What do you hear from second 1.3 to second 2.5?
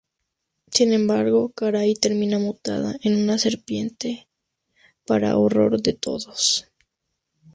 Karai termina